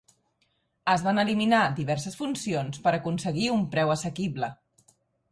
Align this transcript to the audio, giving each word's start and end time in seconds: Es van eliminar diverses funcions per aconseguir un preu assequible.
Es 0.93 1.01
van 1.07 1.23
eliminar 1.23 1.59
diverses 1.79 2.17
funcions 2.21 2.81
per 2.85 2.93
aconseguir 2.99 3.51
un 3.57 3.61
preu 3.77 3.93
assequible. 3.97 4.51